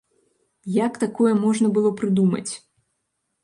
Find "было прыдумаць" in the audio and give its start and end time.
1.77-2.49